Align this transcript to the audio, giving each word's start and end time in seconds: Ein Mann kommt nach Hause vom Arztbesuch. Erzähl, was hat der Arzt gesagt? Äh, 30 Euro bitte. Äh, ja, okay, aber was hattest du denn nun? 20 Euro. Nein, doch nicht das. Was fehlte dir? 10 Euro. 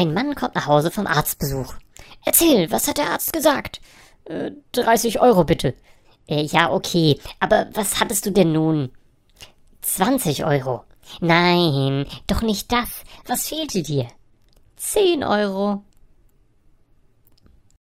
Ein 0.00 0.14
Mann 0.14 0.34
kommt 0.34 0.54
nach 0.54 0.66
Hause 0.66 0.90
vom 0.90 1.06
Arztbesuch. 1.06 1.74
Erzähl, 2.24 2.70
was 2.70 2.88
hat 2.88 2.96
der 2.96 3.10
Arzt 3.10 3.34
gesagt? 3.34 3.82
Äh, 4.24 4.52
30 4.72 5.20
Euro 5.20 5.44
bitte. 5.44 5.74
Äh, 6.26 6.40
ja, 6.40 6.72
okay, 6.72 7.20
aber 7.38 7.68
was 7.74 8.00
hattest 8.00 8.24
du 8.24 8.32
denn 8.32 8.50
nun? 8.52 8.92
20 9.82 10.46
Euro. 10.46 10.84
Nein, 11.20 12.06
doch 12.26 12.40
nicht 12.40 12.72
das. 12.72 12.88
Was 13.26 13.48
fehlte 13.48 13.82
dir? 13.82 14.08
10 14.76 15.22
Euro. 15.22 15.84